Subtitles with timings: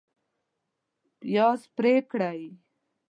[1.19, 2.41] پیاز پرې کړئ